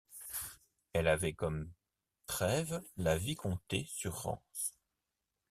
[0.93, 1.69] Elle avait comme
[2.25, 4.75] trève La Vicomté-sur-Rance.